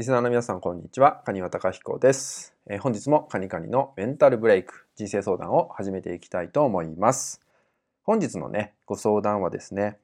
[0.00, 1.20] リスナーの皆さん、こんにちは。
[1.26, 7.42] カニワタカヒコです、えー、本日もカニカニのメンタルブレイク、人生相談を始めていきたいと思います。
[8.02, 9.98] 本日のね、ご相談はですね、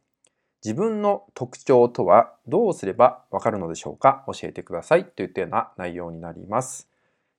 [0.62, 4.22] 自分の特徴とはどうすればわかるのでしょうか？
[4.27, 6.90] 教えてくださいといったような内容になります。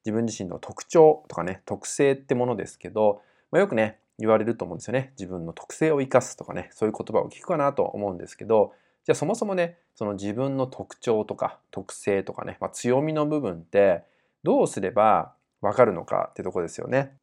[0.04, 3.22] 自分自身の特徴とかね、特性ってものですけど、
[3.52, 5.14] まあ、よくね、言われると思うんですよね。
[5.20, 8.74] 自分の特性を生かすとかね、そういう言葉を聞くかなと思うんですけど、
[9.06, 14.04] じゃあそもそもねその自分の特徴とか特性とかね、まあ、強みの部分って
[14.44, 17.18] どうすればわかるのかってとこですよね。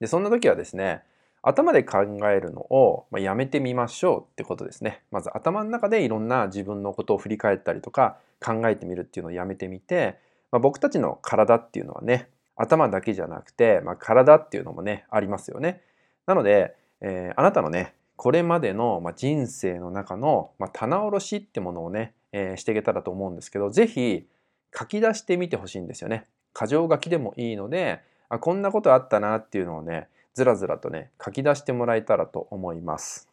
[0.00, 1.04] でそんな時はですね
[1.40, 1.98] 頭で考
[2.28, 5.04] えるのをやめてみましょうってことですね。
[5.12, 10.18] まず頭の中でいろんな自分のことを振り返ったりとか考えてみるっていうのをやめてみて、
[10.50, 15.80] まあ、僕たちの体っていうのはね頭だけじゃなくて、まあ、体っていうのもねありますよね。
[16.26, 24.26] なので、えー、あなたのねこれまでの人生の中の棚卸しってものをね、えー、していけたらと思うんですけど、是非
[24.78, 26.26] 書き出してみてほしいんですよね。
[26.54, 33.30] 箇条書きでもいいので、あこんなことあったなっていうのをね、ずらずらとね、書き出してもらえたらと思います。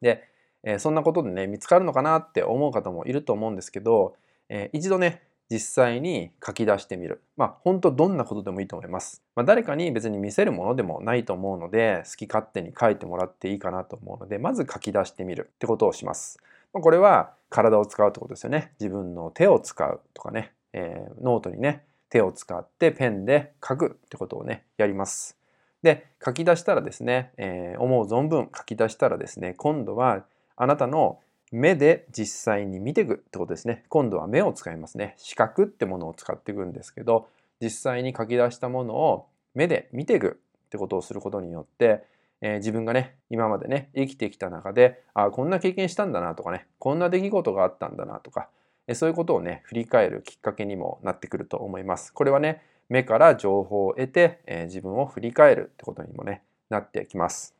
[0.00, 0.26] で、
[0.64, 4.16] えー、そんなことでね、見つかるのかなって思う方もいると思うんですけど、
[4.48, 7.20] えー、一度ね、実際に書き出してみる。
[7.36, 9.22] まあ本当どんなことでもいいと思います。
[9.36, 16.40] まあ、誰かに別に見せるものでもないと思うので好き勝手に書いてもらっていいかなと思うのでまず書き出してみるってことをします。
[16.72, 18.72] まあ、これは体を使うってことですよね。
[18.80, 25.36] 自分の手を使うとかね、えー、ノートにね手を使ってペンで書くってことをねやります。
[25.82, 30.24] で書き出したらですね、えー、思う存分書き出したらですね今度は
[30.56, 31.18] あなたの
[31.52, 33.84] 目で実際に見ていくってことですね。
[33.90, 35.14] 今度は目を使いますね。
[35.18, 37.28] 視覚ってものを使っていくんですけど、
[37.60, 42.04] 実際に書き出したものを目で見ていくってことをすることによって、
[42.42, 48.48] えー、自分がね、今までね、生きてきた中で、あこんな経験したんだなとかね、こんな出来事があったんだなとか、
[48.86, 52.12] えそういうことをね、振り返るきっかけにもなってくると思います。
[52.12, 57.54] これはね、目から情報を得て、え、自分を振り返るってことにもね、なってきます。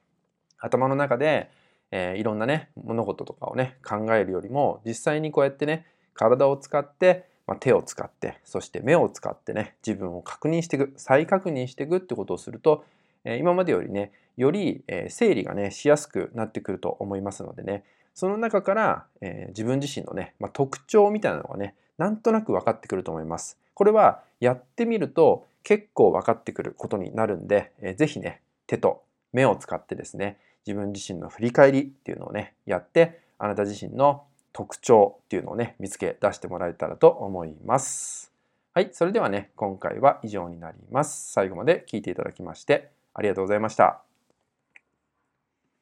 [0.58, 1.51] 頭の中で、
[1.92, 12.84] えー、いろんなね物事とかをね考えるよりも実際にこうやってね体を使って、まあ、手を使ってそして目を使ってね自分を確認していく再確認していくってことをすると、
[13.24, 17.84] え、今までよりねより、え、整理がねしやすくなってくると思いますのでね
[18.14, 23.58] その中から、え、自分自身のね、まあ、特徴みたいなのがねなんとなく分かってくると思います。
[23.74, 29.02] これはやってみると結構分かってくることになるんで、えー、ぜひね手と
[29.33, 38.30] 目を使ってですね自分自身の振り返りっていうのをねやってあなた自身の特徴っていうのをね見つけ出してもらえたらと思います。
[38.74, 41.33] はい、それではね今回は以上になります。
[41.33, 44.11] 最後まで聞いていただきましてありがとうございました。